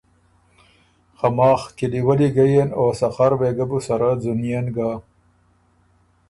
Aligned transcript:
خه 1.17 1.27
ماخ 1.37 1.61
کِلی 1.77 2.01
ولّي 2.07 2.29
ګۀ 2.35 2.45
یېن 2.51 2.69
او 2.77 2.85
سخر 2.99 3.31
وېګۀ 3.39 3.65
بو 3.69 3.79
سره 3.87 4.09
ځُونيېن 4.21 4.65
ګۀ۔ 4.75 4.89